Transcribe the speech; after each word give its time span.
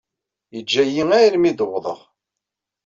Yeṛǧa-iyi 0.53 1.03
armi 1.23 1.47
i 1.49 1.51
d-wwḍeɣ. 1.57 1.99